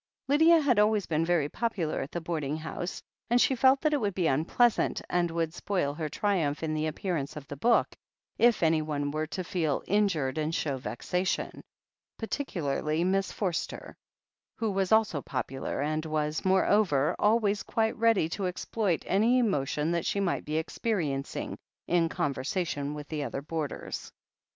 Lydia 0.27 0.59
had 0.59 0.79
always 0.79 1.05
been 1.05 1.23
very 1.23 1.47
popular 1.47 2.01
at 2.01 2.11
the 2.11 2.19
boarding 2.21 2.57
house, 2.57 3.03
and 3.29 3.39
she 3.39 3.53
felt 3.53 3.81
that 3.81 3.93
it 3.93 4.01
would 4.01 4.15
be 4.15 4.23
tmpleasant, 4.23 4.99
and 5.11 5.29
would 5.29 5.53
spoil 5.53 5.93
her 5.93 6.09
triumph 6.09 6.63
in 6.63 6.73
the 6.73 6.87
appearance 6.87 7.35
of 7.35 7.47
the 7.47 7.55
book, 7.55 7.95
if 8.39 8.63
anyone 8.63 9.11
were 9.11 9.27
to 9.27 9.43
feel 9.43 9.83
injured 9.85 10.39
and 10.39 10.55
show 10.55 10.75
vexation— 10.77 11.61
particularly 12.17 13.03
Miss 13.03 13.31
Forster, 13.31 13.95
who 14.55 14.71
was 14.71 14.91
also 14.91 15.21
popular, 15.21 15.81
and 15.81 16.03
was, 16.07 16.43
morever, 16.43 17.15
always 17.19 17.61
quite 17.61 17.95
ready 17.95 18.27
to 18.29 18.47
exploit 18.47 19.03
any 19.05 19.37
emo 19.37 19.63
tion 19.65 19.91
that 19.91 20.07
she 20.07 20.19
might 20.19 20.45
be 20.45 20.57
experiencing, 20.57 21.55
in 21.85 22.09
conversation 22.09 22.95
with 22.95 23.07
the 23.09 23.23
other 23.23 23.43
boarders. 23.43 24.11